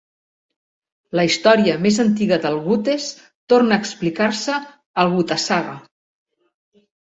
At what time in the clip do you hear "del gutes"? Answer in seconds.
2.45-3.05